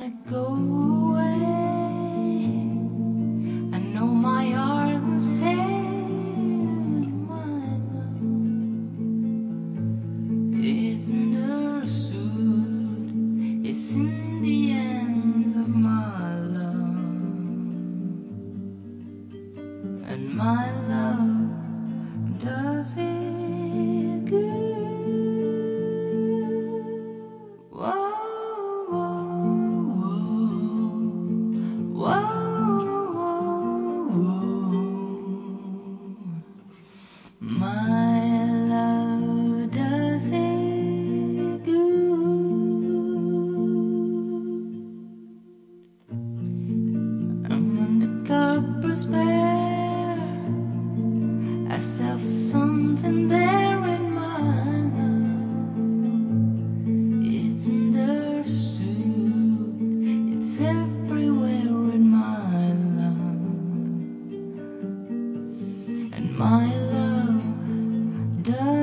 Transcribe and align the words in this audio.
wanna 0.00 0.12
go 0.30 0.46
away. 1.12 2.44
I 3.72 3.78
know 3.78 4.06
my 4.06 4.50
heart 4.50 5.02
will 5.04 5.20
say 5.20 5.54
my 7.28 7.44
love. 7.92 8.22
It's 10.52 11.10
understood. 11.10 12.22
It's 13.66 13.94
in 13.94 14.29
bare, 48.90 50.18
I 51.70 51.78
felt 51.78 52.20
something 52.22 53.28
there 53.28 53.86
in 53.86 54.12
my 54.12 54.40
love. 54.96 55.78
It's 57.24 57.68
understood, 57.68 58.88
it's 60.34 60.60
everywhere 60.60 61.94
in 61.96 62.04
my 62.10 62.72
love, 62.98 63.44
and 66.16 66.26
my 66.36 66.66
love 66.96 67.44
does 68.42 68.79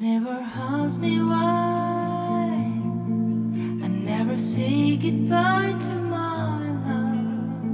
never 0.00 0.30
ask 0.30 0.98
me 0.98 1.22
why. 1.22 2.48
I 3.84 3.88
never 3.88 4.34
say 4.36 4.96
goodbye 4.96 5.74
to 5.78 5.94
my 6.16 6.58
love. 6.88 7.64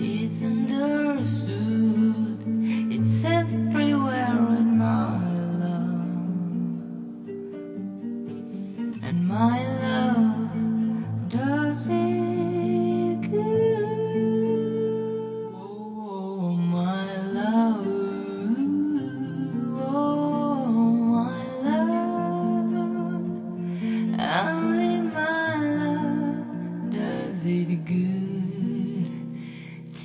It's 0.00 0.44
understood. 0.44 2.38
It's 2.94 3.24
everywhere 3.24 4.46
in 4.60 4.78
my 4.78 5.18
love. 5.64 6.06
And 9.02 9.26
my 9.26 9.58
love 9.82 10.50
does 11.30 11.88
it 11.90 12.29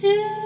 to 0.02 0.45